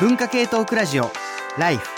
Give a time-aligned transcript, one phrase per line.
[0.00, 1.10] 文化系トークラジオ
[1.56, 1.88] ライフ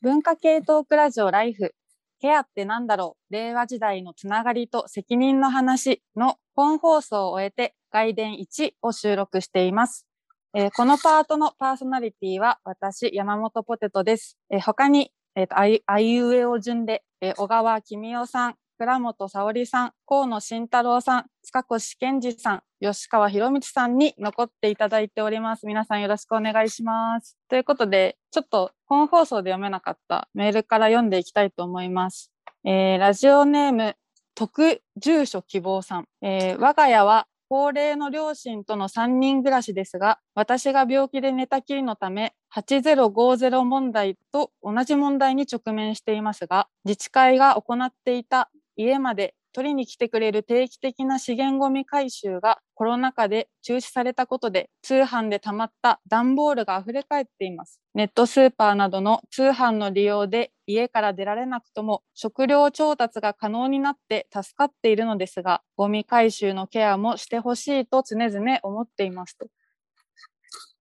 [0.00, 1.74] 文化系トークラジオライフ
[2.20, 3.32] ケアってなんだろう？
[3.32, 10.06] 令和時代のつながりと責任の話の本放送を終えて外伝1を収録しています。
[10.54, 14.38] えーこのパートのパーソナリティは私、山本ポテトです。
[14.50, 25.68] えー他に、えーとあいあいうえお順で、えー小川君代さん、倉本沙織さん、河野慎太郎さん、塚越健二さん、吉川博光さんに残っていただいております。
[25.68, 27.38] 皆さんよろしくお願いします。
[27.48, 32.32] ということで、ちょっと本放送で読めなかったメールから読んでいきたいと思います。
[32.64, 33.94] えーラジオネーム、
[34.34, 36.08] 特住所希望さん。
[36.20, 57.80] えー我が家は高齢の両親との3人暮らしですが、私が病気で寝たきりのため、8050問題と同じ問題に直面していますが、自治会が行っていた家まで取りに来てくれる定期的な資源ごみ回収がコロナ禍で中止されたことで通販で溜まった段ボールが溢れ返っています。
[57.94, 69.48] ネットスーパーなどの通販の利用で家から出られなくとも食料調達が可能になって助かっているのですが、ゴミ回収のケアもしてほしいと常々思っていますと。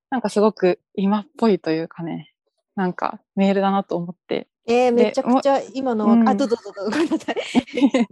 [0.10, 2.34] なんかすごく今っぽいというかね、
[2.76, 7.36] なんかメールだなと思ってえー、でめちゃくちゃ今のは、うんあ、どうぞどうぞ、ごめんなさい。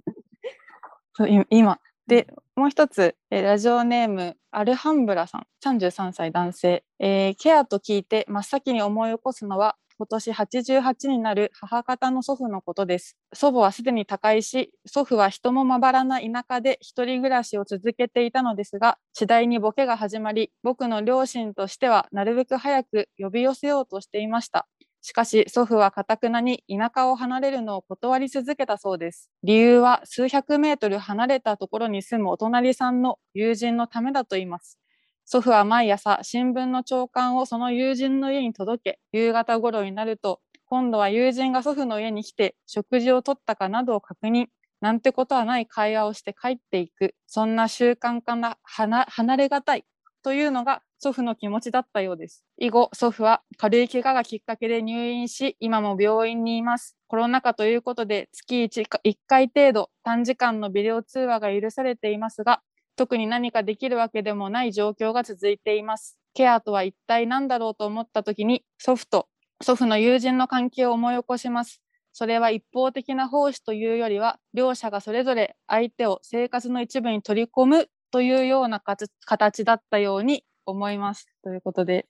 [1.13, 1.79] そうい今。
[2.07, 6.83] で、もう一つ、えーラジオネーム、アルハンブラさん、33歳男性。
[6.99, 13.17] えーケアと聞いて真っ先に思い起こすのは、今年88になる母方の祖父のことです。
[13.33, 24.69] 祖母はすでに他界し、祖父は人もまばらな田舎で一人暮らしを続けていたのですが、次第にボケが始まり、僕の両親としてはなるべく早く呼び寄せようとしていました。
[25.01, 29.29] しかし祖父はかたくなに田舎を離れるのを断り続けたそうです。
[29.43, 34.77] 理由は数百メートル離れたところに住むお隣さんの友人のためだと言います。
[35.25, 44.47] 祖父は毎朝新聞の朝刊をその友人の家に届け、夕方頃になると今度は友人が祖父の家に来て食事をとったかなどを確認。
[44.81, 47.13] なんてことはない会話をして帰っていく。
[47.27, 49.85] そんな習慣から離離れがたい。
[50.23, 52.43] というのが祖父の気持ちだったようです。
[52.57, 56.97] 以後、祖父は軽い怪我がきっかけで入院し、今も病院にいます。
[57.07, 62.61] コロナ禍ということで、月 1, 1回程度短時間のビデオ通話が許されていますが、
[62.95, 66.17] 特に何かできるわけでもない状況が続いています。
[66.33, 69.27] ケアとは一体何だろうと思った時に、祖父と
[69.61, 71.81] 祖父の友人の関係を思い起こします。
[72.13, 81.27] それは一方的な奉仕というよりは、両者がそれぞれ相手を生活の一部に取り込むというような形だったように思います。
[81.43, 82.07] ということで、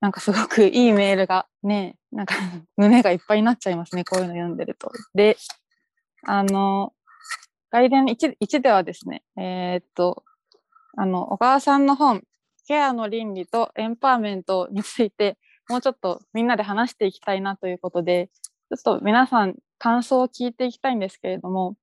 [0.00, 2.34] なんかすごくいいメールがね、なんか
[2.76, 4.92] 胸がいっぱいになっちゃいますね、こういうの読んでると。
[5.14, 5.36] で、
[6.24, 6.92] あの、
[7.70, 10.24] 外伝 1, 1ではですね、えーっと、
[10.96, 12.22] あの、小川さんの本、
[12.66, 18.30] ケアの倫理とエンパワーメントについて、もうちょっとみんなで話していきたいなということで、
[18.68, 21.76] ちょっと皆さん感想を聞いていきたいんですけれども、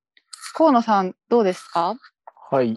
[0.54, 1.96] 河野さんどうですか？
[2.50, 2.76] はい。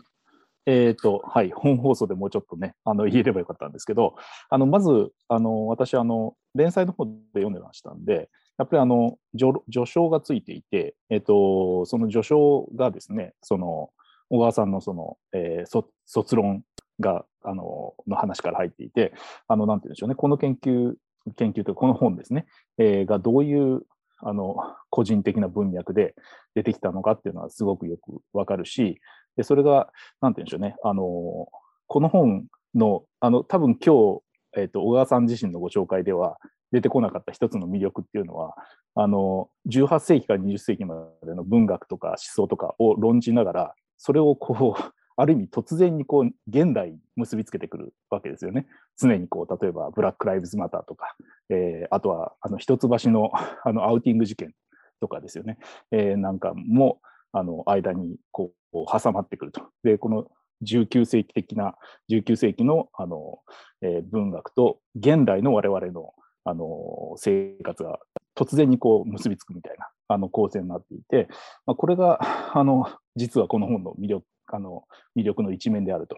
[0.67, 1.51] えっ、と、はい。
[1.51, 4.15] 本放送でもうちょっとね、あの、言えればよかったんですけど、
[4.49, 13.91] あの、まず、あの、私、あの、連載の方で読んでましたんで、やっぱりあの、序序章がついていて、えっ、と、その序章がですね、その、
[14.29, 16.63] 小川さんのその、えーそ卒論
[16.99, 19.13] が、あの、の話から入っていて、
[19.47, 20.95] あの、なんて言うんでしょうね、この研究、
[21.37, 22.45] 研究というかこの本ですね、
[22.77, 23.83] えーがどういう、
[24.19, 24.57] あの、
[24.89, 26.15] 個人的な文脈で
[26.55, 28.99] 出てきたのかっていうのはすごくよくわかるし、
[29.37, 29.89] で、それが、
[30.21, 31.47] なんて言うんでしょうね、あの、
[31.87, 34.21] この本の、あの、多分今日、
[34.57, 36.37] えっ、と、小川さん自身のご紹介では
[36.71, 38.55] 出てこなかった一つの魅力っていうのは、
[38.95, 44.81] あの、18世紀から20世紀までの文学とか思想とかを論じながら、それをこう、
[45.19, 48.67] ある意味突然にこう、現代に結びつけてくるわけですよね。
[48.99, 51.15] 常にこう、例えば、ブラック・ライブズ・マターとか、
[51.49, 53.31] えーあとは、あの、一橋の、
[53.63, 54.53] あの、アウティング事件
[54.99, 55.57] とかですよね。
[55.89, 56.99] えーなんかも、
[57.31, 59.61] あの、間にこう、挟まってくると。
[59.83, 60.27] で、この
[60.63, 61.75] 19世紀的な、
[62.09, 63.39] 19世紀の、あの、
[63.81, 66.13] えー文学と現代の我々の、
[66.43, 67.99] あの、生活が
[68.35, 71.27] 突然にこう結びつくみたいな、あの、構成になっていて、
[71.65, 72.19] まあ、これが、
[72.57, 74.83] あの、実はこの本の魅力、あの、
[75.17, 76.17] 魅力の一面であると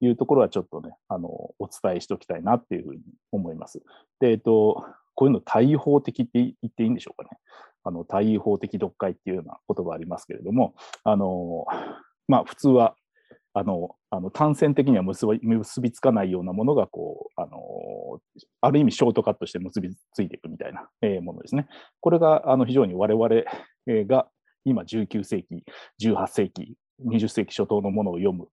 [0.00, 3.00] いうところはちょっとね、あの、お伝えしておきたいなっていうふうに
[3.32, 3.80] 思います。
[4.18, 4.84] で、えっと、
[5.14, 7.38] こういうの対法的って言っていいんでしょうかね。
[7.84, 10.74] あの、対法的読解っていうような言葉ありますけれども、
[11.04, 11.66] あの、
[12.28, 12.94] まあ、普通は、
[13.52, 18.20] あの、あの単線的には結び結びつかないようなものが、こう、あの、
[18.60, 20.88] ある意味ショートカットして結びついていくみたいな、
[21.22, 21.66] ものですね。
[22.00, 23.28] これが、あの、非常に我々
[24.06, 24.28] が
[24.64, 25.64] 今19世紀、
[26.00, 28.48] 18世紀、20世紀初頭のものを読む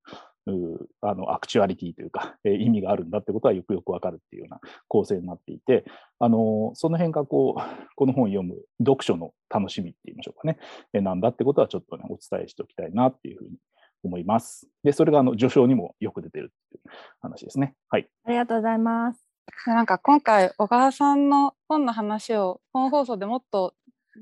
[1.02, 5.86] あのアクチュアリティというか、 えー意味があるんだってことはよくよくわかるっていうような構成になっていて、
[6.20, 7.62] あのその辺がこう
[7.96, 10.58] この本を読む読書の楽しみって言いましょうかね、
[10.94, 13.58] えーなんだってことはちょっとね、お伝えしておきたいなっていうふうに
[14.04, 14.70] 思います。
[14.84, 16.84] で、それがあの序章にもよく出てるっていう
[17.22, 17.76] 話ですね。
[17.90, 18.10] はい。
[18.24, 19.28] ありがとうございます。
[19.66, 23.74] なんか今回小川さんの本の話を本放送でもっと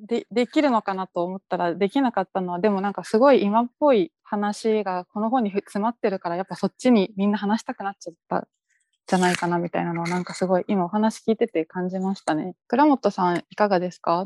[0.07, 8.47] でできるのかなと思ったらできなかったのはでもなんかすごい今っぽい話がこの本にふ詰まってるからやっぱそっちにみんな話したくなっちゃった
[9.07, 12.55] じゃないかなみたいなのをなんかすごい今お話聞いてて感じましたね。
[12.67, 14.23] 倉本さんいかがですか？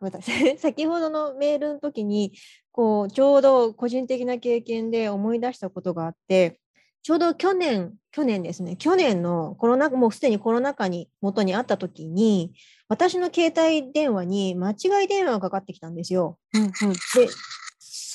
[0.58, 2.32] 先ほどのメールの時に
[2.72, 6.60] こうちょうど個人的な経験で思い出したことがあって
[7.02, 12.52] ちょうど去年去年ですね去年のコロナもうすでにコロナ禍に元にあった時に
[12.88, 16.38] 私の携帯電話に間違い電話がかかってきたんですよ。
[16.52, 17.28] うんうんで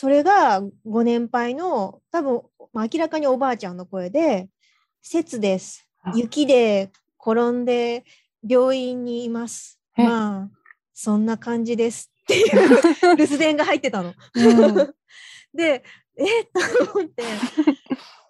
[0.01, 2.41] それがご年配の多分、
[2.73, 4.49] まあ、明らかにおばあちゃんの声で
[5.03, 5.87] 「節です。
[6.01, 6.11] あ。
[6.15, 6.89] 雪で
[7.23, 8.03] 転んで
[8.43, 10.03] 病院にいます」え。
[10.03, 10.49] まあ
[10.91, 12.11] そんな感じです。
[12.23, 12.45] っていう
[13.15, 14.15] 留守電が入ってたの。
[14.33, 14.75] うん。
[15.53, 15.83] で
[16.17, 16.41] え？
[16.41, 17.23] っと思って。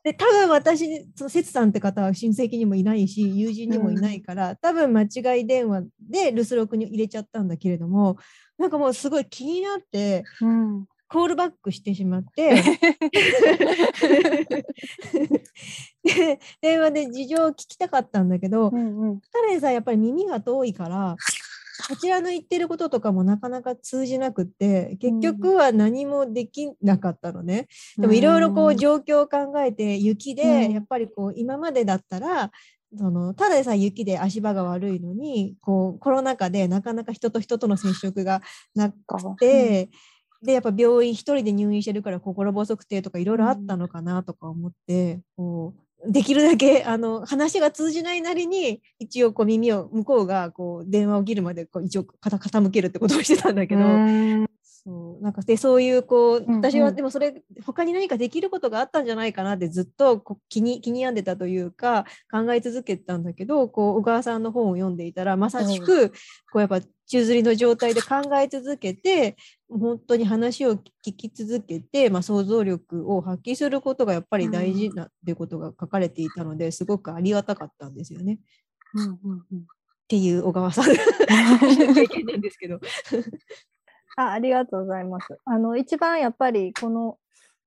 [0.03, 8.17] で多分私その節さんって方は親戚にもいないし友人にもいないから、多分間違い電話で留守録に入れちゃったんだけれども
[8.57, 12.55] なんかもうすごい気になってうんコールバックしてしまって。
[16.03, 19.21] で電話で事情を聞きたかったんだけどうんうん。
[19.31, 21.17] 彼さんやっぱり耳が遠いから
[21.89, 27.67] こちらの言ってることとかもなかなか通じなくって結局は何もできなかったのね。
[27.97, 30.35] でもいろいろこう状況を考えて雪うん。
[30.37, 32.51] でやっぱりこう今までだったら
[32.97, 38.41] そのただでさえ雪で足場が悪いのにこうコロナ禍でなかなか人と人との接触が
[38.75, 38.95] なく
[39.37, 39.89] て、
[40.43, 53.81] でやっぱ病院一人で入院してるから心細くてとかいろいろあったのかなとか思って、こうできるだけあの話が通じないなりに一応こう耳を向こうがこう電話を切るまでこう一応傾傾けるってことをしてたんだけど。
[54.85, 55.23] うんそう。
[55.23, 66.15] なんかでそういうこううん私はうんでもそれ他に何かできることがあったんじゃないかなってずっとこう気に気に病んでたというか考え続けてたんだけどこう小川さんの本を読んでいたらまさしくこ
[66.55, 69.35] うやっぱ宙づりの状態で考え続けて
[69.69, 70.81] 本当に話を聞
[71.15, 78.35] き続けて、まあ、想像力を発揮することがやっぱり大事だっていうことが書かれていたのですごくありがたかったんですよね。
[78.35, 78.37] っ
[78.95, 79.65] うんうんうん。
[80.07, 80.87] ていう小川さん。
[80.87, 82.79] の経験なんですけど。
[84.17, 85.37] あありがとうございます。
[85.45, 87.17] あの一番やっぱりこの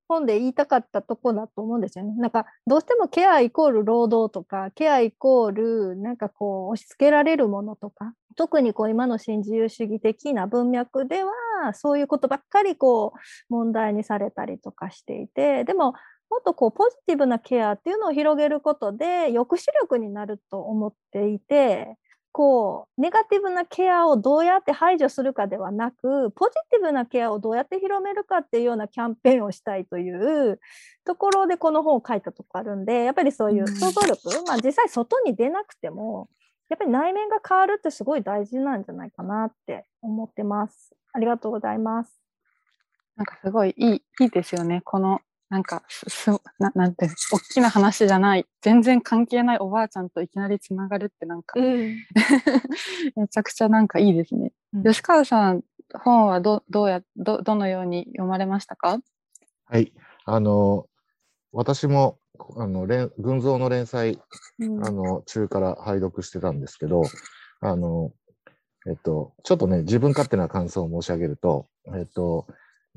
[0.08, 2.14] 本で言いたかったとこだと思うんですよね。
[2.17, 11.32] なんかどうしてもケアイコール労働とかケアイコールなんかこう押し付けられるものとか特にこう今の新自由主義的な文脈では
[11.73, 13.19] そういうことばっかりこう
[13.52, 15.94] 問題にされたりとかしていてでも
[16.31, 21.96] もっとこうポジティブなケアっていうのを広げることで抑止力になると思っていて
[22.34, 30.58] こうネガティブなケアをどうやって排除するかではなくポジティブなケアをどうやって広めるかっていうようなキャンペーンをしたいという
[31.04, 36.28] ところでこの本を書いたとこあるんでやっぱりそういう想像力、まあ、実際外に出なくても
[36.69, 40.92] やっぱり内面が変わるってすごい大事なんじゃないかなって思ってます。
[41.12, 42.20] ありがとうございます。
[43.14, 44.82] なんかすごいいいいいですよね。
[44.84, 45.20] この
[45.55, 51.97] なんかすすななんて大きな話じゃない全然関係ないおばあちゃんといきなりつながるってなんかうん
[53.15, 54.53] めちゃくちゃなんかいいですね。
[54.73, 55.63] うん吉川さん
[56.03, 58.99] 本はどどうやどどのように読まれましたか？
[59.67, 59.93] はい。
[60.25, 60.89] あの、
[61.53, 62.19] 私も、
[62.56, 64.19] あの、連群像の連載、
[64.58, 67.03] うんあの、中から拝読してたんですけど、
[67.61, 68.13] あの、
[68.89, 72.49] えっと、ちょっとね、自分勝手な感想を申し上げると、えっと、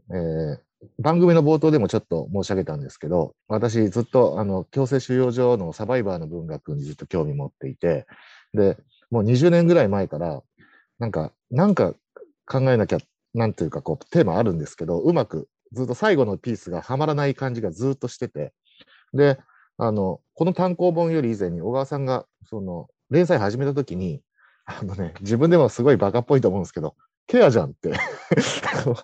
[0.09, 0.66] えー
[0.99, 8.05] 番組の冒頭でもちょっと申し上げたんですけど、私ずっと、あの、強制収容所のサバイバーの文学にずっと興味持っていて、
[8.53, 8.77] で、
[9.09, 10.41] もう20年ぐらい前から、
[10.99, 11.93] なんか、なんか
[12.45, 12.99] 考えなきゃ、
[13.33, 18.53] なんていうか、こう、テーマあるんですけど、うまく、ずっと最後のピースがはまらない感じがずっとしてて、
[19.13, 19.39] で、
[19.77, 24.21] あの、この単行本より以前に小川さんが、その、連載始めた時に、
[24.65, 26.95] あのね、自分でもすごいバカっぽいと思うんですけど、
[27.27, 27.89] ケアじゃんって。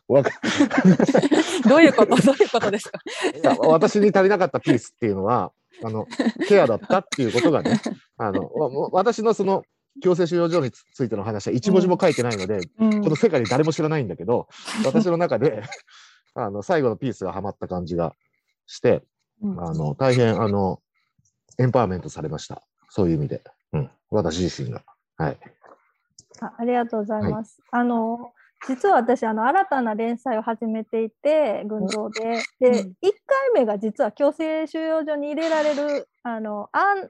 [0.08, 0.32] わか
[1.68, 2.16] どういうこと？
[2.16, 3.00] どういうことですか？
[3.36, 5.52] いや私に足りなかったピースっていうのは、
[5.84, 6.08] あの、
[6.48, 7.82] ケアだったっていうことがね、
[8.18, 8.50] あの、
[8.92, 9.64] 私のその、
[10.02, 14.48] 強制収容所につついての話は一文字も書いてないので、うんこの世界に誰も知らないんだけど、
[14.86, 15.62] 私の中で、
[16.34, 18.16] あの、最後のピースがはまった感じが
[18.66, 19.04] して、
[19.42, 20.80] うんあの、大変、あの、
[21.60, 22.64] エンパワーメントされました。
[22.90, 23.44] そういう意味で。
[23.74, 23.92] うん。
[24.10, 24.84] 私自身が。
[25.18, 25.38] はい。
[26.44, 27.62] あありがとうございます。
[27.72, 28.34] あの
[28.68, 32.42] 実は私、あの、新たな連載を始めていて、群像で。
[32.60, 37.10] で、1回目が実は強制収容所に入れられる、あの、アン、アン、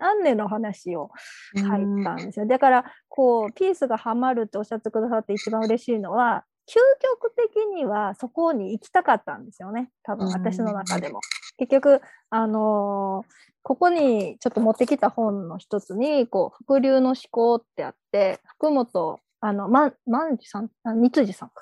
[0.00, 1.10] アンネの話を
[1.56, 1.66] 書い
[2.04, 2.46] たんですよ。
[2.46, 9.90] だから、こう、ピースがハマるっておっしゃってくださって一番嬉しいのは、究極的にはそこに行きたかったんですよね。
[10.02, 11.20] 多分、私の中でも。
[11.60, 12.00] 結局、
[12.30, 21.56] あのーここにちょっと持ってきた本の一つに、こう、伏流の思考ってあって、福本、あの、ま、万次さん、あ三辻さんか。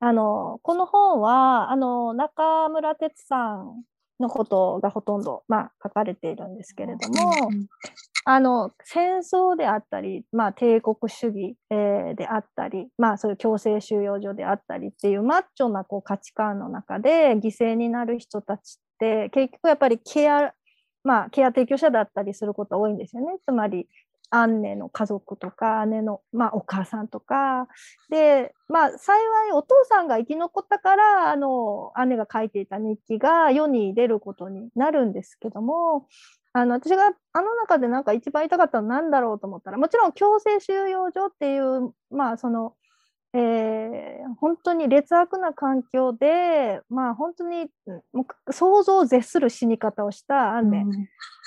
[0.00, 3.82] あの、この本は、あの、中村哲さん
[4.18, 7.32] のことがほとんど、まあ、書かれているんですけれども、
[8.24, 20.54] あの、戦争であったり、まあ、帝国主義、えーであったり、まあ、そういう強制収容所であったりっていうマッチョなこう価値観の中で犠牲になる人たちって、結局やっぱりケア、
[21.02, 23.38] まあ、ケア提供者だったりすること多いんですよね。
[23.44, 23.88] つまり、
[24.34, 27.68] アンネの家族とか、姉の、まあ、お母さんとか。
[28.08, 29.18] で、まあ、幸
[29.48, 36.06] いお父さんが生き残ったから、あの、姉が書いていた日記が世に出ることになるんですけども、
[36.54, 42.74] あの、私があの中でなんか一番言いたかったのは何だろうと思ったら、もちろん強制収容所っていう、まあ、その、
[43.34, 50.84] えー本当に劣悪な環境で、まあ、本当にうんもう想像を絶する死に方をしたアンネ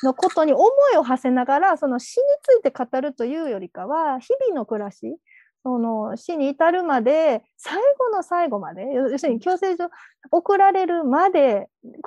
[0.03, 5.17] のことに思いを馳せながらその死について語るというよりかは日々の暮らし
[5.63, 9.89] その死に至るまで最後の最後まで要要するに強制所
[10.31, 11.99] 送られるまで日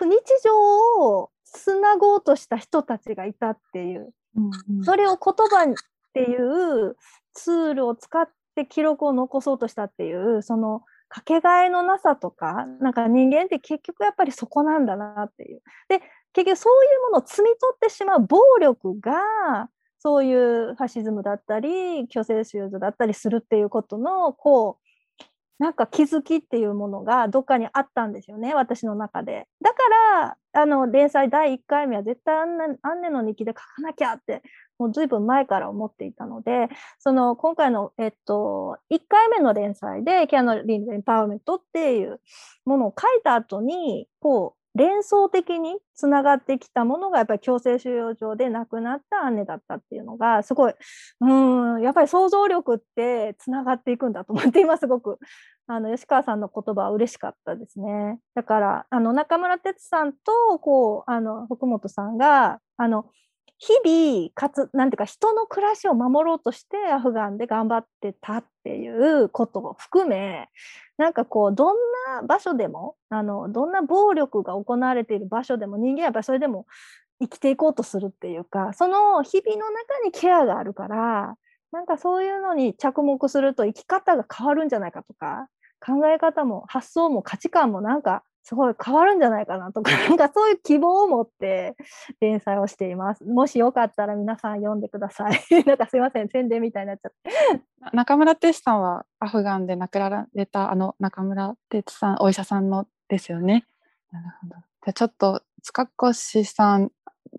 [0.45, 4.11] 常をつなごうとした人たちがいたっていう。
[4.85, 5.75] それを言葉にっ
[6.13, 6.97] ていう
[7.33, 15.63] ツールを使って記録を残そうとしたっていうそのかけがえのなさとかなんか人間って結局やっぱりそこなんだなっていう。
[15.89, 16.01] で
[16.33, 29.49] 結局そういうものを摘み取ってしまう暴力がそういうファシズムだったり強制収容所だったりするっていうことのこうなんか気づきっていうものがどっかにあったんですよね私の中で。
[29.63, 29.77] だか
[30.23, 34.43] らあの連載第1回目は絶対アンネアンネの日記で書かなきゃって
[34.79, 42.21] もうずいぶん前から思っていたのでその今回の、えっと、1回目の連載で「キャノリンズエンパワーメント」っていう
[42.65, 50.75] ものを書いた後にこう連想的につながってきたものがやっぱり強制収容所で亡くなったアンネだったっていうのがすごい
[51.21, 55.19] うんやっぱり想像力ってつながっていくんだと思って今すごく
[55.67, 58.21] あの吉川さんの言葉は嬉しかったですね。
[58.35, 63.11] だからあの中村哲さんとこうあの福本さんがあの
[63.59, 70.49] 日々かつなんていうか人の暮らしを守ろうとしてアフガンで頑張ってたっていうことを含め
[70.97, 76.67] なんかこうどんな場所でもあのどんな暴力が行われている場所でも人間はやっぱりそれでも
[77.21, 81.35] 生きていこうとするっていうかその日々の中にケアがあるから
[81.73, 85.49] なんかそういうのに着目すると生き方が変わるんじゃないかとか
[85.85, 91.77] 考え方も発想も価値観もなんかすごい変わるんじゃないかなとか、 なんかそういう希望を持って
[92.21, 93.25] 連載をしています。
[93.25, 95.33] もしよかったら皆さん読んでください。
[95.67, 97.31] なんかすいません、宣伝みたいになっちゃって。
[97.93, 103.67] 中村哲さんはアフガンで亡くなられたあの中村哲さんお医者さんのですよね。
[104.11, 104.57] なるほど。
[104.57, 106.91] じゃあちょっと塚越さん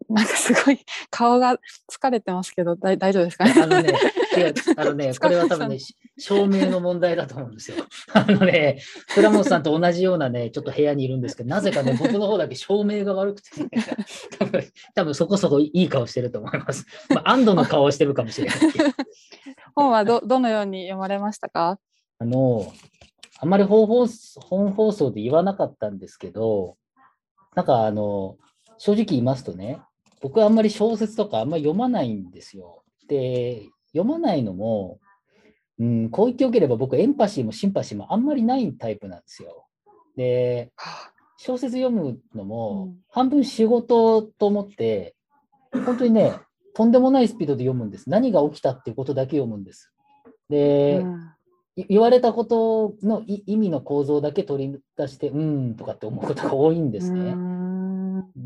[0.09, 0.79] なんかすごい
[1.09, 1.57] 顔が
[1.91, 3.53] 疲れてますけど大丈夫ですかね？
[3.61, 3.93] あのね、
[4.77, 7.77] あのね、これは多分ね、し照明の問題だと思うんですよ。
[8.13, 8.79] あのね、
[9.13, 13.69] 倉本さんと同じようなね、ちょっと部屋にいるんですけど、なぜかね、僕の方だけ照明が悪くて、ね、
[14.39, 14.63] 多 分
[14.95, 16.85] 多分そこそこいい顔してると思います。
[17.13, 18.57] まあ、安堵の顔をしてるかもしれない。
[19.75, 21.79] 本はどどのように読まれましたか？
[22.19, 22.71] あの、
[23.39, 23.87] あんまり本
[24.71, 26.75] 放送で言わなかったんですけど、
[27.55, 28.37] なんかあの、
[28.79, 29.81] 正直言いますとね、
[30.21, 32.83] 僕はあんまり小説とかあんまり読まないんですよ。
[33.07, 34.99] で、読まないのも、
[35.79, 39.65] うん、こう言ってよければ僕エンパシーもシンパシーもあんまりないタイプなんですよ。
[40.15, 40.71] で、
[41.37, 45.15] 小説読むのも半分仕事と思って、
[45.85, 46.33] 本当にね、
[46.73, 48.09] とんでもないスピードで読むんです。
[48.09, 49.91] 何が起きたっていうことだけ読むんです。
[50.49, 51.33] で、うん
[51.79, 57.35] い言われたことのい意味の構造だけ取り出して、うーんとかって思うことが多いんですね。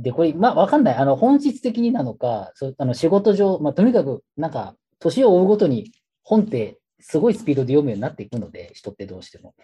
[0.04, 0.96] で、これ、まあ、わかんない。
[0.96, 5.92] あの、本質的になのか、そあの仕事上、まあ、とにかく、なんか、年を追うごとに
[6.24, 9.56] 本ってすごいスピードで読むようになっていくので、人ってどうしても。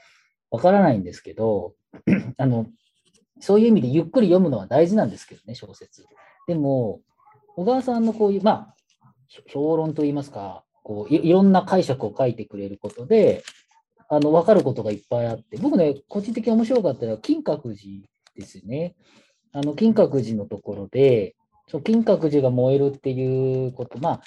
[0.50, 1.76] わからないんですけど、
[2.38, 2.68] あの、
[3.40, 6.06] そういう意味でゆっくり読むのは大事なんですけどね、小説。
[6.48, 7.02] でも、
[7.56, 8.76] 小川さんのこういう、まあ、
[9.48, 13.44] 評論といいますか、こういろんな解釈を書いてくれることで、
[14.08, 18.96] あの、わかることがいっぱいあって、僕ね、個人的に面白かったのは、金閣寺ですね。
[19.54, 21.36] あの、金閣寺のところで、
[21.68, 24.22] そ金閣寺が燃えるっていうこと、まあ、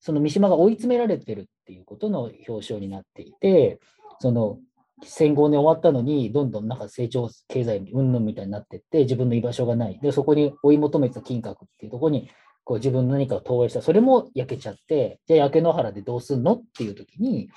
[0.00, 3.80] その三島が追い詰められてるっていうことの表彰になっていて、
[4.20, 4.58] その、
[5.04, 9.98] 戦後に終わったのに、どんどんなんか成長経済云々みたいになっていって、自分の居場所がない。
[10.02, 12.30] で、そこに追い求めてた金閣っていうところに、
[12.64, 13.80] こう自分の何かを投影した。
[13.80, 16.54] それも焼けちゃって、じゃあ焼け野原でどうすんの？
[16.54, 17.48] っていう時に、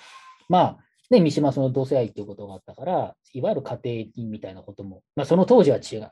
[0.49, 0.77] まあ、
[1.11, 6.09] ね、三島その同性愛っていうことがあったから、いわゆる家庭人みたいなことも、まあ、その当時は違う、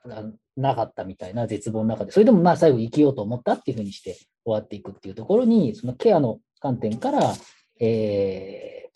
[0.57, 7.33] なかったみたいな絶望の中で、それでもまあ最後生きようと思ったっていうふうにして終わっていくっていうところに、そのケアの観点から、
[7.79, 8.89] え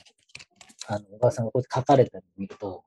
[0.90, 2.84] ー、あの小川さんがこうやって書かれたのを見ると、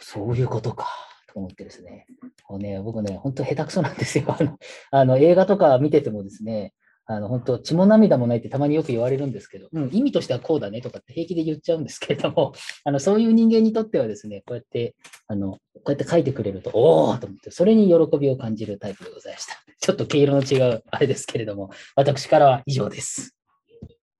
[0.00, 0.86] そういうことか、
[1.32, 2.06] と思ってですね、
[2.48, 4.36] もうね僕ね、本当下手くそなんですよ。
[4.38, 4.58] あの
[4.92, 6.74] あの映画とか見ててもですね、
[7.16, 12.52] あの本当、血も涙もないってたまによく言われるんですけど、うん、意味としてはこうだねとかって平気で言っちゃうんですけれども、
[12.84, 14.94] あのそういう人間にとってはですね、こうやって、
[15.26, 19.54] あのこうやって書いてくれると、おおと思って、それに喜びを感じるタイプでございました。
[19.80, 23.34] ちょっと毛色の違うあれですけれども、私からは以上です。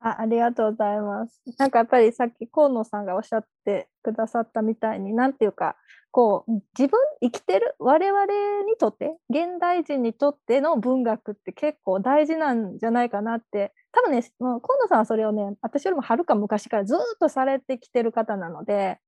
[0.05, 1.41] あありがとうございます。
[1.59, 5.77] なんかやっぱりさっき河野さんがおっしゃってくださったみたいに、なんていうか、
[6.13, 8.27] こう自分生きてる我々
[8.67, 18.99] にとって現代人にとっての文学って結構大事なんじゃないかなって多分ね河野さんはそれをね私よりもはるか昔からずっとされてきてる方なので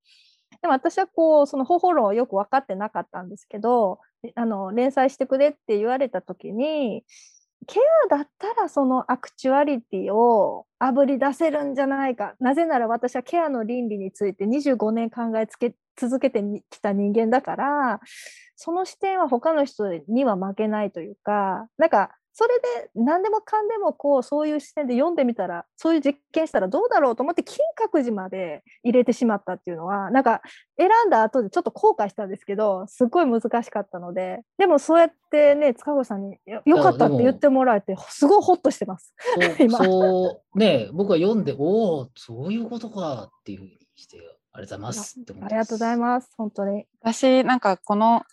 [0.63, 3.99] でも私はこうその方法論をよく分かってなかったんですけど
[4.35, 7.03] あの連載してくれって言われた時に
[7.67, 7.79] ケ
[8.11, 12.35] アだったらそのアクチュアリティをあぶり出せるんじゃないか。
[12.39, 17.99] なぜなら私はケアの倫理について25年考えつけ続けてきた人間だから
[18.55, 30.41] その視点は他の人には負けないというかなんかそれで何でもかんでもこうそういう視点で読んでみたらそういう実験したらどうだろうと思って金閣寺まで入れてしまったっていうのはなんか
[30.77, 39.13] 選んだ後でちょっと後悔したんですけどすごい難しかったのででもそうやってね塚越さんによよかったって言ってもらえてすごいホッとしてます。
[39.69, 44.17] そう そうね僕は読んで、おお、そういうことかっていうふうにして、
[44.51, 46.85] ありがとうございますって思ってありがとうございます本当に。
[47.01, 48.23] 私なんかこの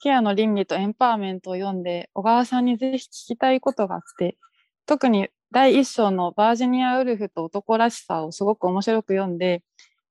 [0.00, 4.36] ケアの倫理とエンパワーメントを読んで小川さんにぜひ聞きたいことがあって
[4.86, 9.62] 特に第一章のバージニア・ウルフと男らしさをすごく面白く読んで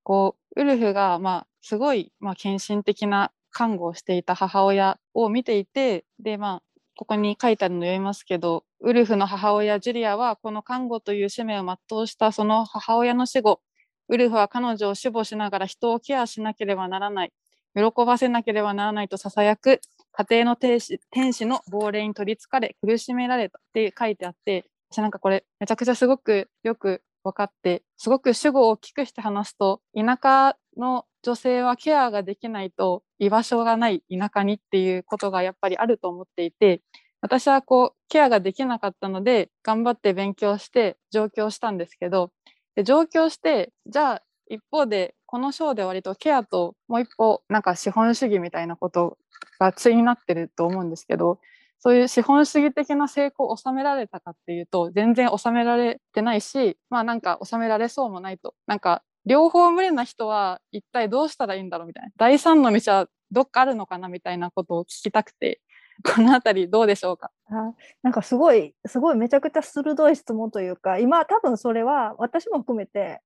[0.04, 6.63] こうウルフがまあすごいまあ献身的な看護をしていた母親を見ていてでまあ
[6.98, 13.60] ここに書いてあるの読みますけどウルフの母親ジュリアはこの看護という使命を全うしたその母親の死後
[14.08, 17.34] ウルフは彼女を守護しながら人をケアしなければならない。
[17.75, 19.81] 喜ばせなければならないとささやく
[20.13, 36.81] 家庭の天使天使の亡霊に取りつかれ苦しめられたって書いてあって私なんかこれめちゃくちゃすごくよく分かってすごく主語を大きくして話すと田舎の女性はケアができないと居場所がない田舎にっていうことがやっぱりあると思っていて
[37.21, 42.31] 私はこうケアができなかったので頑張って勉強して上京したんですけど
[42.75, 49.17] で上京してじゃあ一方でこの章で割とケアともう一歩なんか資本主義みたいなこと
[49.59, 51.39] が対になってると思うんですけど
[51.79, 58.53] そういう資本主義的な成功を収められたかっていうと全然収められてないしまあなんか収められそうもないと。
[58.67, 62.09] なんか両方無理な人は一体どうしたらいいんだろうみたいな。
[62.17, 65.61] 第三の道はどっかあるのかなみたいなことを聞きたくて
[66.15, 67.31] この辺りどうでしょうか？
[67.49, 73.21] あなんかすごいすごいめちゃくちゃ鋭い質問というか今多分それは私も含めて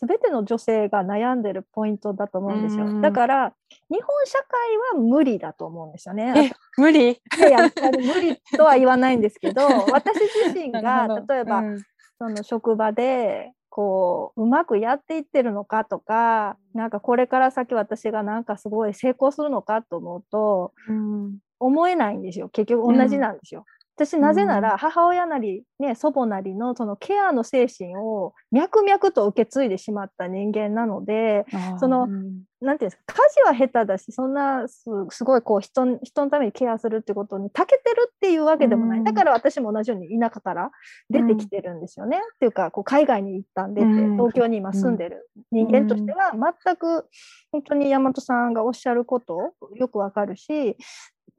[0.00, 3.00] 全ての女性が悩んでるポイントだと思うんですよ。
[3.00, 3.52] だから
[3.88, 6.52] 日本社会は無理だと思うんですよね。
[6.76, 7.10] 無理？
[7.12, 11.82] いや無理とは言わないんですけど 私自身が例えば、うん、
[12.18, 23.64] その職場でこううまくやっていってるのかとかなんかこれから先私がなんかすごい成功するのかと思うと、うん、思えないんですよ結局同じなんですよ。
[23.96, 31.46] 私なぜなら母親なり、ね、祖母なりのそのケアの精神を脈々と受け継いでしまった人間なので
[31.78, 40.70] その、うん、なんていうんですか家事は下手だしそんなすごいこう人人のためにケアするってことに長けてるっていうわけでもない、うん、だから私も同じように田舎から
[41.08, 47.06] 出てきてるんですよね、うん、っていうかこう海外に行ったんでって東京に今住んでる人間としては全く
[47.52, 50.76] 本当に大和さんがおっしゃることよくわかるし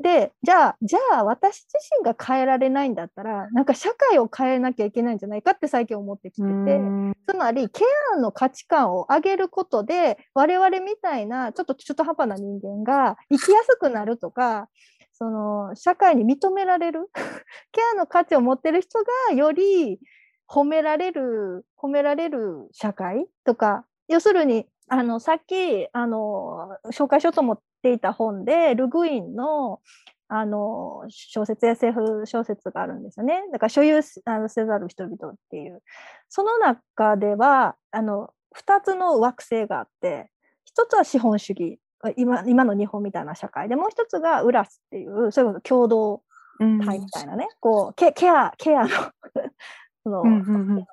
[0.01, 6.81] でじゃあじゃあ私自身が変えられないんだったらなんか社会を変えなきゃいけないんじゃないかって最近思ってきてて
[7.27, 14.67] つまりケアの価値観を上げることで我々みたいなちょっと中途半端な人間が生きやすくなるとか
[15.13, 17.09] その社会に認められる
[17.71, 19.99] ケアの価値を持ってる人がより
[20.47, 29.81] 褒められる褒められる社会とか要するにあのさっきあの紹介しようと思っていた本でルグインの
[30.27, 33.43] あの小説 SF 小説があるんですよね。
[33.51, 35.83] だから所有せざる人々っていう。
[36.29, 40.31] その中ではあの2つの惑星があって
[40.63, 41.79] 一つは資本主義
[42.17, 46.23] 今今の日本みたいな社会でもう一つがウラスっていうそれこそ共同
[46.59, 48.89] 体みたいなね、こうケケアケアの
[50.03, 50.85] その、うんうんうん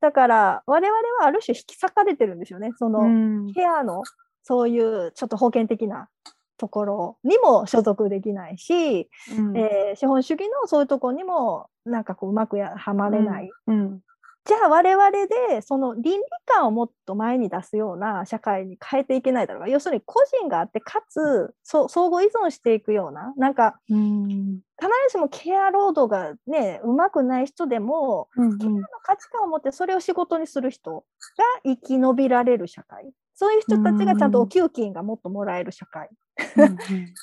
[0.00, 2.72] だから我々はある種引き裂かれてるんですよね。
[2.76, 3.52] その、うん。
[3.52, 4.02] ケアの
[4.42, 6.08] そういうちょっと封建的な
[6.56, 9.56] ところにも所属できないし、うん。
[9.56, 14.00] えー資本主義のそういうところにもなんかこううまくやはまれない、うん
[14.48, 19.62] じゃあ我々でその倫理観をもっと前に出すような社会に変えていけないだろう。
[19.64, 24.60] か要するに個人があってかつそ相互依存していくようななんかうん。
[24.80, 28.88] 必ずしもケア労働がねうまくない人でもうんうん。
[29.02, 31.04] 価値観を持ってそれを仕事にする人
[31.36, 36.10] が生き延びられる社会そういう人たちがちゃんとお給金がもっともらえる社会。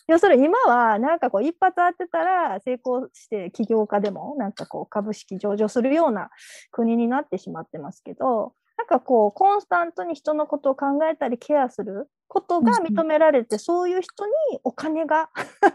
[0.08, 6.30] 要するに今はなんかこう一発当てたら成功して起業家でもなんかこう株式上場するような
[6.72, 14.32] 国になってしまってますけどなんかこうコンスタントに人のことを考えたりケアすることが認められて、そういう人に
[14.64, 15.30] お金が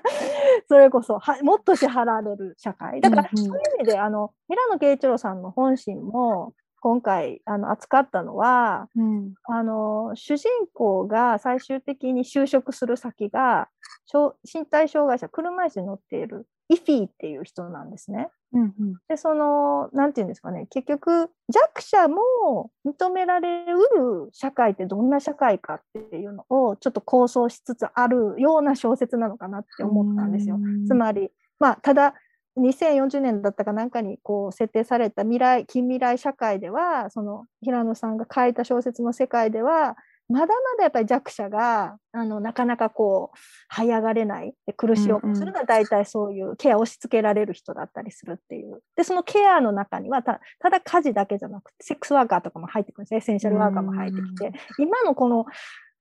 [0.68, 3.00] それこそはもっと支払われる社会。
[3.00, 13.69] だからそういう意味であの平野啓一郎さんの本心も今回あの扱ったのはうんあの主人公が最終的に就職する先が
[14.07, 18.29] 障身体障害者車椅子に乗っているイフィーっていう人なんですね。
[18.53, 30.57] うんうんでそのなんていうんですかね結局弱者も認められうる社会ってどんな社会かっていうのをちょっと構想しつつあるような小説なのかなって思ったんですよ。
[30.57, 32.14] うんつまりまあただ
[32.58, 39.96] 2040年だったかなんかにこう設定された未来近未来社会ではその平野さんが書いた小説の世界では
[40.30, 48.80] まだまだやっぱり弱者があのなかなかこう這い上がれないで苦しい思いをするのは大体そういうケアを押し付けられる人だったりするっていう。
[48.94, 55.46] でそのケアの中にはたただ家事だけじゃなくてセックスワーカーとかも入ってくるんですエッセンシャルワーカーも入ってきて今のこの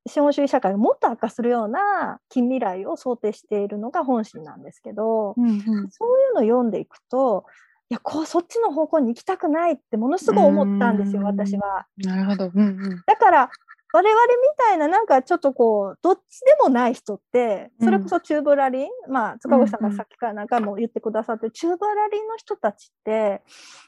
[0.08, 5.92] 資本主義社会がもっと悪化するような近未来を想定しているのが本心なんですけど、うんうん。
[5.92, 7.46] そういうのを読んでいくと
[7.90, 11.88] いやこうそっちの方向に行きたくないってものすごい思ったんですようん私は。
[11.98, 12.52] なるほど。
[12.54, 13.04] うんうん。
[13.06, 13.50] だから
[13.92, 23.42] 我々みたいななんかちょっとこうどっちでもない人ってそれこそチューブラリン、まあ塚越さんがさっきから何回も言ってくださってるチューブラリンの人たちって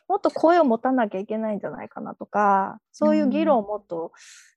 [0.08, 4.12] もっと声を持たなきゃいけないんじゃないかなとかそういう議論をもっと、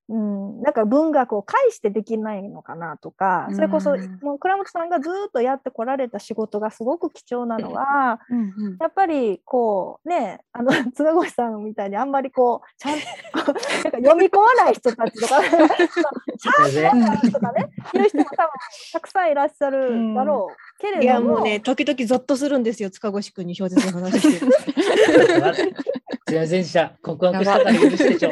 [0.08, 18.50] うん、なんか文学を介してできないのかなとか、それこそうんもう倉本さんがずっとやってこられた仕事がすごく貴重なのは、うんうんやっぱりこうねあの 塚越さんみたいにあんまりこうちゃんとこうなんか読み込まない人たちとかシャープな人とかね いう人も多分
[18.92, 24.52] たくさんいらっしゃるだろうけれども、いやもうね、時々ゾッとするんですよ、塚越くんに小説の話してる。
[26.26, 26.92] すいませんでした。
[27.02, 28.30] 告白したから許してちょ。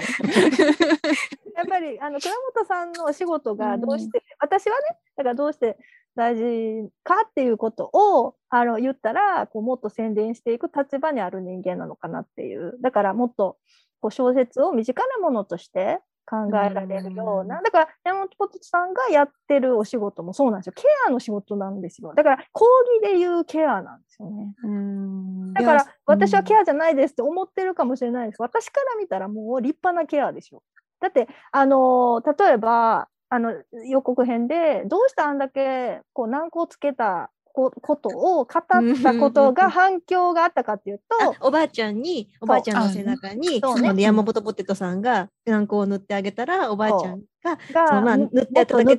[1.57, 5.79] やっぱりあの倉本さんのお仕事がどうして、私はねだからどうして
[6.15, 12.79] 大事かっていうことをあの言ったらこうもっと宣伝していく立場にある人間なのかなっていう。
[12.81, 13.57] だからもっと
[14.01, 20.73] こう小説を身近なものとして考えられるような、だから山本ポテチさんがやってるお仕事もそうなんですよ。
[20.77, 22.13] ケアの仕事なんですよ。
[22.15, 22.67] だから講
[23.03, 24.55] 義で言うケアなんですよね。
[24.65, 25.53] うん。
[25.53, 28.43] だから私はケアアじゃないですって思ってるかもしれないです。
[28.43, 30.63] 私から見たらもう立派なケアですよ。
[31.03, 33.53] だって、あのー例えばあの
[33.91, 38.47] 予告編でどうしてあんだけこう軟膏つけたこことを語っ
[39.03, 43.89] たことが反響があったかっていうと、おばあちゃんに、おばあちゃんの背中に、そうね。
[43.89, 48.99] その山本ポテトさんが軟膏を塗ってあげたら、おばあちゃんが、がまあ塗ってやっただけ。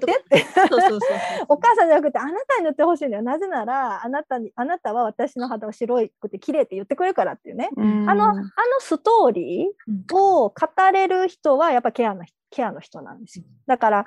[1.48, 3.24] お母さんじゃなくてあなたに塗ってほしいんだよ。
[3.24, 8.44] なぜならあなたにあなたは私の肌を白くて綺麗って言ってくれるからっていうね、あのあの
[8.80, 10.56] ストーリーを語
[10.92, 13.46] れる人はやっぱケアのケアの人なんですよ。
[13.66, 14.06] だから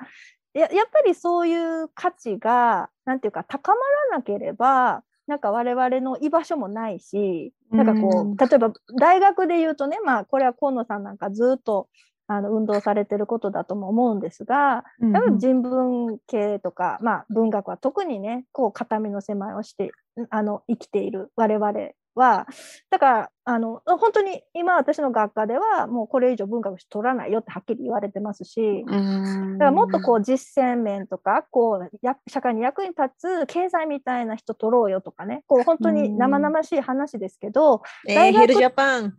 [0.59, 3.77] ややっぱりそういう価値がなんていうか高ま
[4.11, 8.35] らなければなんか我々の居場所もないしなんかこう、うん。
[8.37, 11.87] 例えば大学で言うとねまあこれは河野さんなんかずっと
[12.27, 19.91] あの運動されてることだとも思うんですがうんやっぱり人文系とか、まあ、文学は特にねこう肩身の狭いをして
[20.29, 21.71] あの生きている我々
[22.17, 22.47] は
[22.89, 28.83] だからあの本当に今私の学科ではもうこれ以上文学取らないよってはっきり言われてますし。
[28.85, 39.13] だからもっとこう実践面とかこうや社会に役に立つ経済みたいな人取ろうよとかねこう本当に生々しい話ですけど、えーヘルジャパン。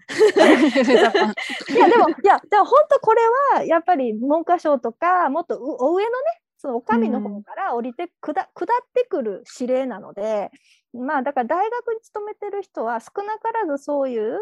[1.70, 3.22] いやでもいやでも本当これ
[3.54, 6.14] はやっぱり文科省とかもっとうお上のね
[6.58, 8.44] そのお上の方から降りて下っ
[8.92, 10.50] てくる指令なので
[10.92, 14.38] まあだから大学に勤めてる人は少なからずそういう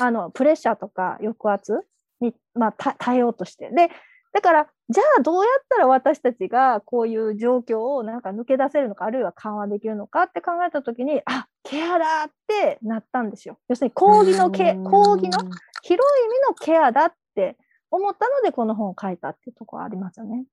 [0.00, 1.82] あのプレッシャーとか抑圧
[2.20, 3.90] に、まあ、た耐えようとしてで
[4.32, 13.58] だからじゃあどうやったら私たちがこういう状況をなんか抜け出せるのかあるいは緩和できるのかって考えた時にあケアだってなったんですよ。
[13.68, 17.56] 要するに講義のケ講義の広い意味のケアだって
[17.90, 20.44] 思ったのでこの本を書いたっていうところありますよね。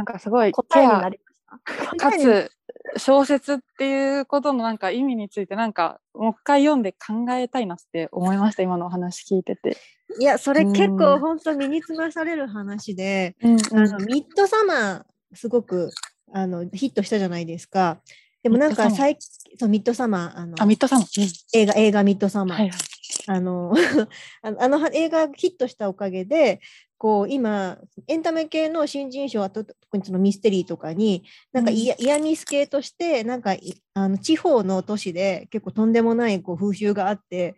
[0.00, 2.10] なんかすごい答えになりました？
[2.10, 2.50] かつ
[2.96, 9.76] 小説っていうことのなんか意味についてなんかもう一回読んで考えたいなって思いました今のお話聞いてて。
[10.18, 15.02] いや、それ結うん構本当身につまされる話で、うんあのミッドサマー
[15.36, 15.90] すごく
[16.32, 18.00] あのヒットしたじゃないですか。
[18.42, 19.16] でもなんか最
[19.58, 21.30] そうミッドサマーあのあミッドサマー。
[21.52, 22.78] 映画映画ミッドサマー、はいはい。
[23.26, 23.74] あの
[24.42, 26.60] あの映画がヒットしたおかげで
[27.00, 31.76] こう今エンタメ系の新人賞はと特にそのミステリーとかになんかうん。
[31.78, 37.56] イヤ,、イヤミス系としてなんかいあの地方の都市で結構とんでもないこう風習があって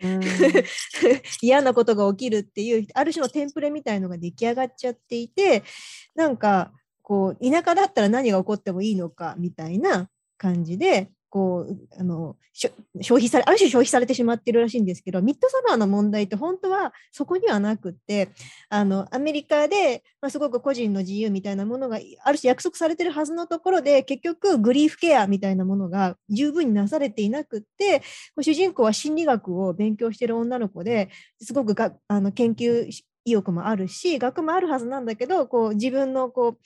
[1.43, 5.65] 嫌なことが起きるっていうある種のテンプレみたいのが出来上がっちゃっていて
[6.15, 18.29] なんかこう田舎だったら何が起こってもいいのかみたいな感じでこうあの消費されある種消費されてしまってるらしいんですけどミッドサマーの問題って本当はそこにはなくって
[18.69, 28.03] あのアメリカで、まあ、すごく個人の自由みたいなものがある種約束されてるはずのところで結局グリーフケアみたいなものが十分になされていなくって
[28.43, 31.09] 主人公は心理学を勉強してる女の子で
[31.41, 32.87] すごくがあの研究
[33.25, 36.59] 意欲もあるし学もあるはずなんだけどこう自分のこう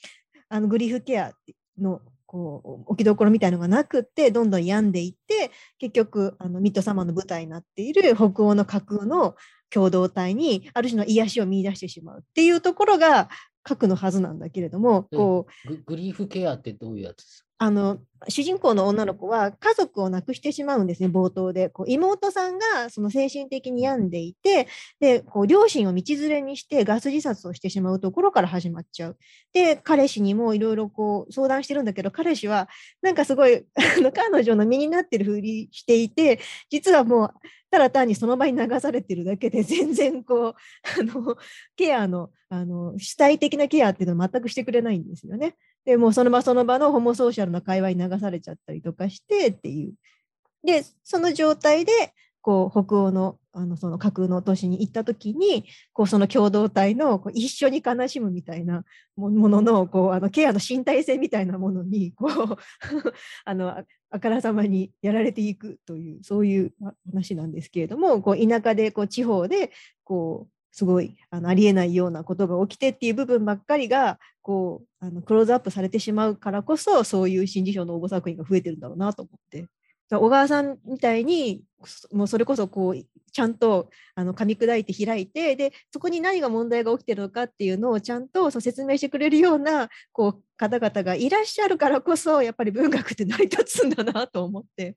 [0.48, 1.30] あのグリーフケア
[1.78, 2.00] の
[2.36, 9.36] こう置きどころみたいのがなくってどんどん病んでいって結局あのミッドサマーの舞台になっている北欧の架空の
[9.70, 13.30] 共同体にある種の癒しを見出してしまうっていうところが
[13.62, 21.68] 核のはずなんだけれども、こうググリーフケアってどういうやつですかあの主人公の女の子は家族を亡くしてしまうんですね、冒頭で。
[21.68, 24.68] こう妹さんがその精神的に病んでいて、
[25.00, 29.18] でこう両親を道連れにしてガス自殺をしてしまうところから始まっちゃう。
[29.52, 30.90] で、彼氏にもいろいろ
[31.30, 32.68] 相談してるんだけど、彼氏は
[33.02, 33.64] なんかすごい
[34.14, 36.40] 彼女の身になってるふりしていて、
[36.70, 37.34] 実はもう
[37.70, 40.54] ただ単にその場に流されてるだけで、全然こう、
[41.00, 41.36] あの
[41.76, 45.56] ケアのあの主体的なケアっていうのは全くしてくれないんですよね。
[45.86, 49.94] でもその場その場のホモソーシャルな会話に流されちゃったりとかしてっていう。
[50.64, 51.92] で、その状態で、
[52.42, 58.84] こう北欧のあのその架空の都市に行った時にこうその共同体のこう一緒に悲しむみたいな
[59.16, 62.30] もののこうあのケアの身体性みたいなものにこう
[63.44, 63.76] あの
[64.10, 66.72] あからさまにやられていくというそういう
[67.10, 69.72] 話なんですけれどもこう田舎でこう地方で
[70.04, 79.66] こうすごいあのありえないようなことが起きてっていう部分ばっかりがこうあのクローズアップされてしまうからこそそういう新人賞の応募作品が増えてるんだろうなと思って。
[80.08, 81.64] 小川さんみたいに
[82.12, 94.94] もうそれこそこうちゃんとあの噛み砕いて開いてでそこに何が問題が起きてるのかっていうのをちゃんとそう説明してくれるようなこう方々がいらっしゃるからこそやっぱり文学って成り立つんだなと思って。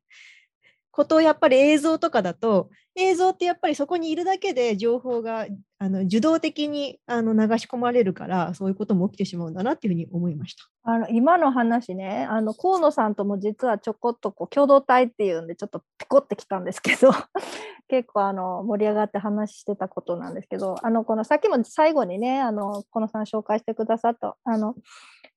[1.00, 10.64] ことをやっぱり映像とかだと映像ってやっぱりそこにいるだけで情報があの受動的にあの流し込まれるからそういうことも起きてしまうんだなっていうふうに思いました。
[10.84, 17.12] あの今の話ねあの河野さんとも実はちょこっとこう共同体っていうんでちょっとピコってきたんですけど
[17.88, 24.76] 結構あの盛り上がって話してたことなんですけどあのこのさっきも最後にねあの河野さん紹介してくださったあの、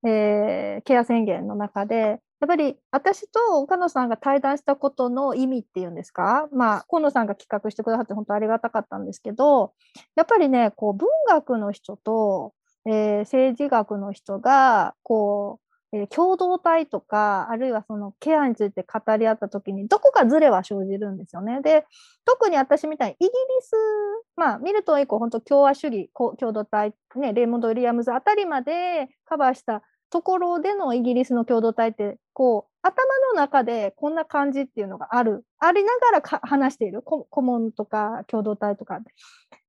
[0.04, 9.72] えーケア宣言の中でやっぱり私と岡野さんが対談したことの意味っていうんですか、まあ、河野さんが企画してくださって本当ありがたかったんですけど
[10.16, 12.52] やっぱりねこう文学の人と
[12.84, 15.60] えー政治学の人がこ
[15.92, 21.60] う、えー共同体とかあるいはそのケアについて語り合った時にどこかズレは生じるんですよね。
[21.60, 21.84] で
[22.24, 23.72] 特に私みたいにイギリス
[24.34, 35.44] まあミルトン以降本当共和主義こ共同体、ね、レイモンド・ウィリアムズあたりまでカバーしたところでのイギリスの共同体ってこう頭の中でこんな感じっていうのがある。
[35.58, 37.02] ありながらか話している。
[37.02, 39.00] 顧問とか共同体とか、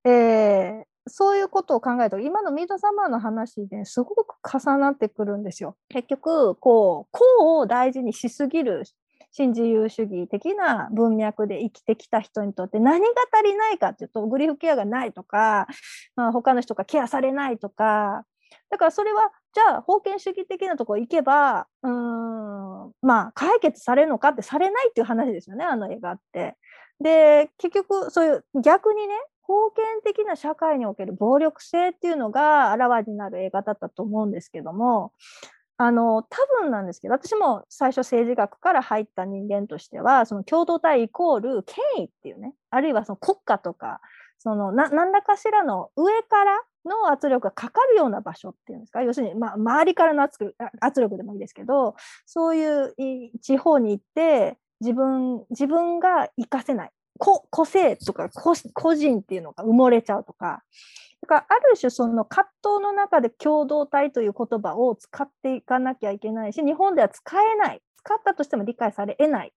[0.06, 5.75] えーそういうことを考えると今のミードサマーの話ですごく重なってくるんですよ。
[5.89, 8.84] 結局こう個を大事にしすぎる
[9.32, 15.67] 新自由主義的な文脈で生きてきた人にとって何が足りないかっていうとグリフケアがないとか、
[16.15, 18.23] まあ、他の人がケアされないとか
[18.73, 26.57] だからそれはじゃあ封建主義的なところ行けばうんまあ解決されるのかってされないっていう話ですよねあの映画って。
[26.99, 29.13] で結局そういう逆にね
[29.45, 35.12] 封建的な社会における暴力性っていうのがあらわになる映画だったと思うんですけども
[35.77, 44.01] あの多分なんですけど私も最初政治学から入った人間としてはその共同体イコール権威っていうねあるいはその国家とか
[44.39, 49.01] そのな何らかしらの上からの圧力がかかるような場所っていうんですか？
[49.01, 52.93] 要するに、まあ、周りからの圧力でもいいですけどそういう
[53.41, 60.63] 地方に行って自分自分が活かせない個個性とか個人っていうのが埋もれちゃうとか。
[61.21, 67.81] だからある種その葛藤の中で共同体という言葉を使っていかなきゃいけないし日本では使えない。
[68.05, 69.53] 使ったとしても理解されえない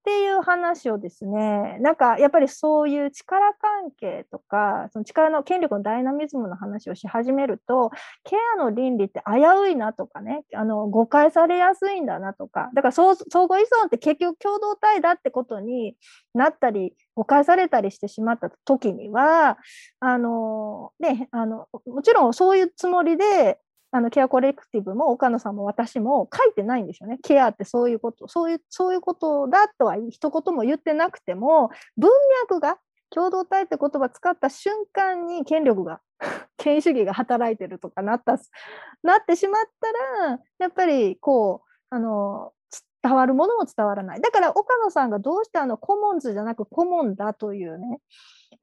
[0.00, 7.90] っていう話をですね、なんかやっぱりそういう力関係とか、その力の権力のダイナミズムの話をし始めると、
[8.24, 15.94] ケアの倫理って危ういなとかね、あの誤解されやすいんだなとか、だから相互依存って結局共同体だってことに
[16.34, 19.58] なったり、誤解されたりしてしまった時には、
[20.00, 23.58] あのね、あのもちろんそういうつもりで
[23.92, 27.18] あのケアコレクティブも岡野さんも私も書いてないんですよね。
[27.22, 32.10] ケアってそういうこと、そういう、そういうことだとは一言も言ってなくても、文
[32.42, 32.78] 脈が
[33.10, 36.00] 共同体って言葉使った瞬間に権力が、
[36.56, 38.38] 権威主義が働いてるとかなった、
[39.02, 42.52] なってしまったら、やっぱりこう、あの、
[43.02, 44.20] 伝わるものも伝わらない。
[44.20, 47.98] だから岡野さんがどうしてあのコモンズじゃなくコモンだというね、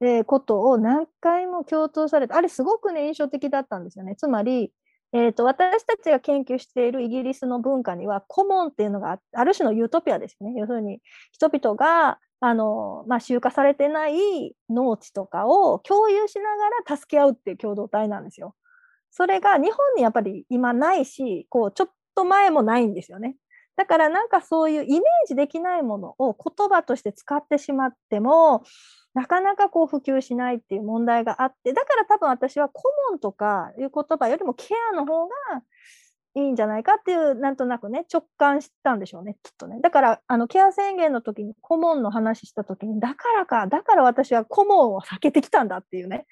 [0.00, 4.16] えー、ことを何回も強調されて、あれすごくね、印象的だったんですよね。
[4.16, 4.72] つまり、
[5.12, 10.52] えーと、私たちが研究しているイギリスの文化にはコモンっていうのがある種のユートピアですね。
[10.56, 11.00] 要するに
[11.32, 18.54] 人々があの、まあ、集荷されてない農地とかを共有しながら助け合うっていう共同体なんですよ。
[19.10, 23.36] それが日本にやっぱり今ないしこうちょっと前もないんですよね。
[23.78, 28.64] だからなんかそういうイメージできないものを言葉として使ってしまっても
[29.14, 35.32] なかなかこう普及しないっていう問題があって、だから多分私は顧問とかいう言葉よりもケアの方が
[36.34, 39.80] いいんじゃないかっていう、なんとなくね、直感したんでしょうね、きっとね。
[39.80, 46.26] だから、あの、ケア宣言の時に顧問の話した時に、だからか、だから私は顧問を避けてきたんだっていうね。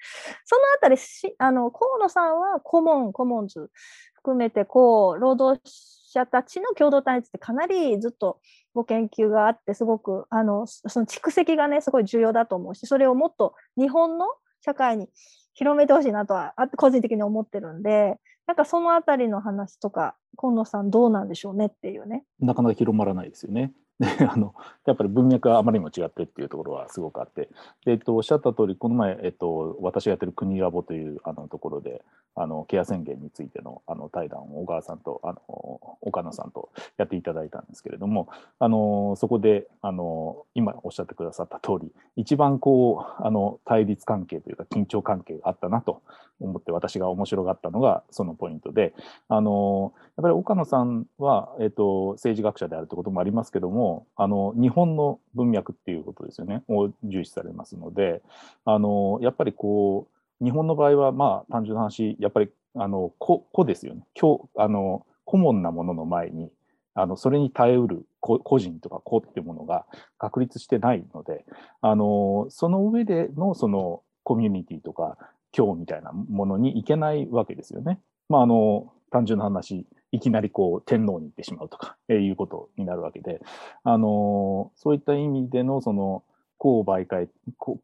[0.45, 3.69] そのあたりし、あの、河野さんは顧問、顧問図
[4.13, 5.61] 含めて、こう、労働
[6.07, 8.39] 者たちの共同体についてかなりずっと
[8.73, 14.25] ご研究があってすごくあのその蓄積がねすごい重要だと思うしそれをもっと日本の
[14.61, 15.09] 社会に
[15.53, 18.17] 広めてほしいなとは個人的に思ってるんで
[18.47, 22.23] なんかそのあたりの話とか今野さんどうなんでしょうねっていうね。
[22.39, 23.73] なかなか広まらないですよね。
[23.99, 24.53] であの
[24.85, 27.49] やっぱり文脈があまりにも違ってっていうところはすごくあって、
[27.85, 32.03] でえっと、おっしゃった通り、この前、えっと、私がやってる国ラボというあのところで、
[32.35, 38.29] あのケア宣言についてのあの対談を小川さんとあの岡野さんとやっていただいたんですけれども、
[38.59, 46.03] あのそこであの今おっしゃってくださった通り、一番こうあの対立関係というか緊張関係があったなと
[46.39, 48.93] 思って私が面白がったのがそのポイントで、
[49.27, 58.21] あのやっぱり岡野さんは、えっと、政治学者であるということもありますけども、あの日本の文脈っていうことですよね、を重視されますので、
[58.65, 64.03] あのやっぱりこう、日本の場合は、まあ、単純な話、やっぱり、あの、個、個ですよね。
[64.19, 66.51] 今日、あの、コモンなものの前に、
[66.93, 69.85] あの、それに耐えうる個人とか個っていうものが
[70.17, 71.45] 確立してないので、
[71.81, 75.17] あの、その上での、その、コミュニティとか、
[75.57, 77.99] 今日みたいなものにいけないわけですよね。
[78.29, 83.41] まあ、あの、単純な話、いきなりこう天皇に行ってしまうとか、 えー、いうことになるわけで、
[83.83, 86.23] あのそういった意味でのその
[86.57, 87.29] 公媒介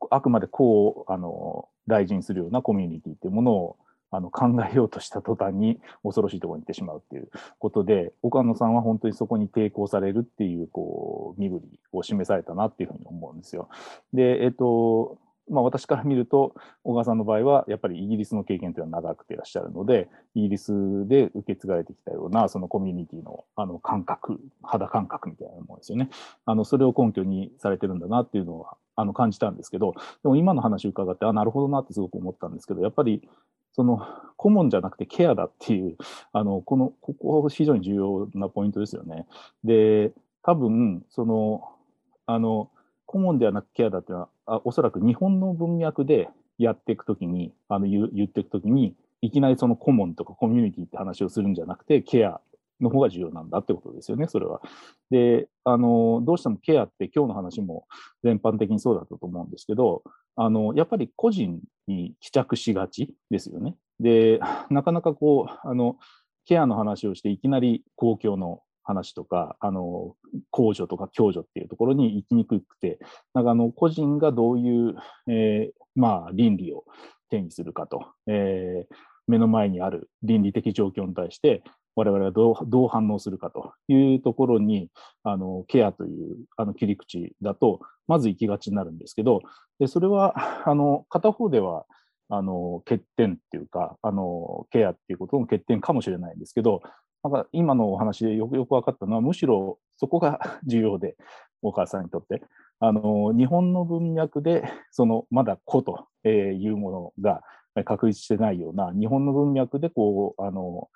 [0.10, 3.78] あくまで公をあの大事にするようなコミュニティっていうものを
[4.16, 13.70] あの考えようとした途端に恐ろしいところに行ってしまうっていうことで岡野さんは本当にそこに抵抗されるっていうこう身振りを示されたなっていうふうに思うんですよ。
[14.14, 15.18] で、えっと
[15.50, 26.10] まあ、私から見ると小川さんの場合はやっぱりイギリスの経験というのは長くていらっしゃるのでイギリスで受け継がれてきたようなそのコミュニティのあの感覚肌感覚みたいなものですよね
[26.46, 33.28] あのそれを根拠にされてるんだなっていうのはあの感じたんですけどでも今の話を伺ってあなるほどなってすごく思ったんですけどやっぱり
[33.74, 35.98] その顧問じゃなくてケアだっていう
[36.32, 39.26] あのこのここ非常に重要なポイントですよね。
[39.64, 40.12] で
[40.44, 41.70] 多分その
[42.26, 42.70] あの
[43.06, 52.42] 顧問ではなくケアだっていうのはあおそらく日本の文脈でやっていくときにあの言言っていくときにいきなりその顧問とかコミュニティって話をするんじゃなくてケア
[52.84, 54.62] の方が重要なんだってことですよね、それは。
[55.10, 57.88] で、あの、どうしてもケアって今日の話も
[58.24, 60.04] 全般的にそうだったと思うんですけど、
[60.36, 63.76] あの、やっぱり個人に帰着しがちですよね。
[64.00, 64.40] で、
[64.70, 65.98] なかなかこう、あの、
[66.46, 70.16] ケアの話をしていきなり公共の話とか、あの、
[70.52, 73.00] 公助とか共助っていうところに行きにくくて、
[73.34, 74.96] なんかあの、個人がどういう、
[75.28, 76.84] えー、まあ、倫理を
[77.30, 78.96] 手にするかと、えー、
[79.28, 81.64] 目の前にある倫理的状況に対して、
[81.96, 84.90] 我々はどうどう反応するかというところに、
[85.24, 89.42] あのケアというあの切り口だと、まず行きがちになるんですけど、
[89.80, 90.34] でそれは
[90.68, 91.86] あの片方では
[92.30, 96.82] あの欠点っていうかあのケアっていうことの欠点かもしれないんですけど
[97.24, 101.16] なんか今のお話でよくよく分かったのはむしろそこが 重要で
[101.62, 102.44] お母さんにとって。
[102.80, 107.42] あの日本の文脈でそのまだ子というものが
[107.86, 110.90] 確立してないような日本の文脈でこうあの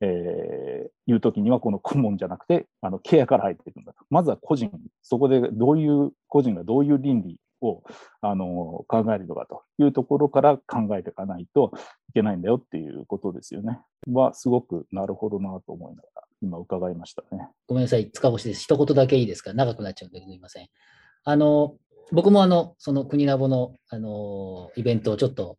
[0.00, 3.98] えー、いう時にはこの顧問じゃなくてあのケアから入っていくんだと。
[4.10, 4.70] まずは個人
[5.02, 7.82] そこでどういう個人がどういう倫理を
[8.20, 11.72] あの考えるのかというところから考えていかないと
[12.10, 13.80] いけないんだよっていうことですよね。
[14.12, 17.48] はすごくなるほどなと思いながら今伺いましたね。
[17.66, 18.62] ごめんなさい、塚越です。
[18.62, 19.54] 一言だけいいですか？
[19.54, 20.68] 長くなっちゃうんですみません。
[21.24, 21.76] あの、
[22.12, 25.56] 僕もあの、その国ラボの、あの、イベントをちょっと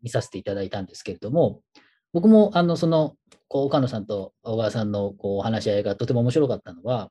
[0.00, 1.60] 見させていただいたんですけれども、
[2.12, 3.16] 僕もあの、その、
[3.48, 7.10] こう岡野さんと小川さんのこうお話し合いがとても面白かったのは、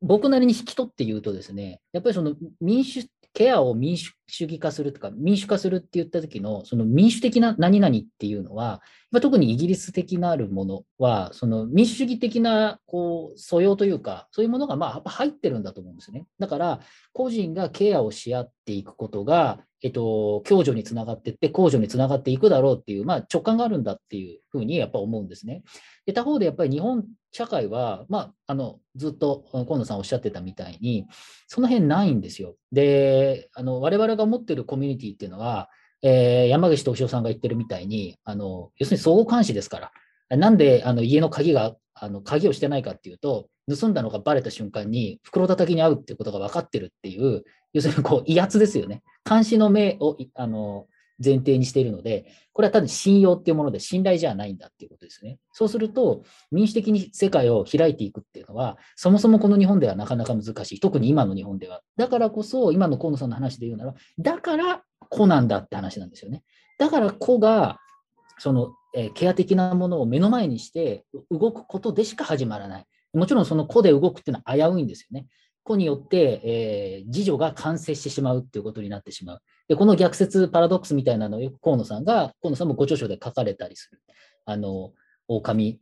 [0.00, 8.80] 僕なりに引き取って言うとですね、やっぱりその民主ケアを民主主義化するとか、民主化するって言った時の、その民主的な何々っていうのは、
[9.20, 16.24] 特にイギリス的なあるものは、その民主主義的なこう素養というか、そういうものがまあ入ってるんだと思うんですね。
[16.38, 16.80] だから、
[17.12, 25.62] 個人がケアをし合っていくことが、えっと、共助につながっていって、公助につながっていくだろうっていう、まあ、直感があるんだっていうふうにやっぱ思うんですね。
[26.06, 31.06] で他方でやっぱり日本社会は、まあ、あのずっと河野さんおっしゃってたみたいに、
[31.46, 32.56] その辺ないんですよ。
[32.72, 35.70] で、あの我々が持ってるコミュニティっていうのは、
[36.02, 39.90] えー、山口敏夫さんが言ってるみたいに、あの要するに相互監視ですか
[40.28, 49.02] ら、なんであの家の鍵があの鍵をしてないかっていうと、盗んだのがバレた瞬間に袋叩きに遭うっていうことが分かってるっていう、要するにこう威圧ですよね。
[49.28, 50.86] 監視の目をあの
[51.22, 55.38] 前提にしているので、これは単に信用っていうもので信頼じゃないんだっていうことですね。
[55.52, 60.80] そうすると、民主的に世界を開いていくっていうのは、そもそもこの日本ではなかなか難しい。
[60.80, 61.82] 特に今の日本では。
[61.96, 66.42] だからこそ、今の河野さんの話で言うなら、だから子なんだって話なんですよね。
[66.78, 67.78] だから子が、
[68.38, 72.86] その、えー、ケア的なものを目の前にして動くことでしか始まらない。
[73.12, 75.26] もちろんその子で動くっていうのは危ういんですよね。
[75.66, 79.42] 子によって、えー、自助が完成してしまうっていうことになってしまう。
[79.68, 84.00] で、この逆説パラドックスみたいなのをよく河野さんが、河野さんもご著書で書かれたりする。
[84.46, 84.92] あの、
[85.28, 85.80] 狼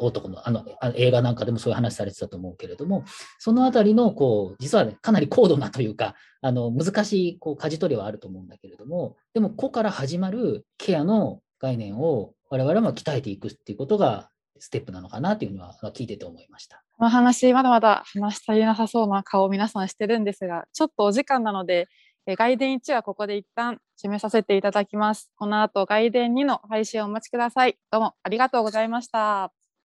[0.00, 0.64] 男のあの
[0.94, 3.04] 映画なんかでもそういう話されてたと思うけれども、
[3.38, 16.82] そのあたりのこう実は、ね、かなり高度なというか、あの難しいこう舵取りはあると思うんだけれども、でも、個から始まるケアの概念を我々も鍛えていくっていうことがステップなのかなというのは聞いてて思いました。
[16.96, 21.88] この話、まだまだ話し足りなさそうな顔を皆さんしてるんですが、ちょっとお時間なので、
[22.26, 25.30] 外伝1はここで一旦締めさせていただきます。
[25.36, 27.78] この後、外伝2の配信をお待ちください。
[27.90, 29.67] どうもありがとうございました。